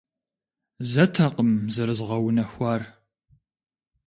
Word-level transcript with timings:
Зэтэкъым 0.91 1.51
зэрызгъэунэхуар. 1.73 2.81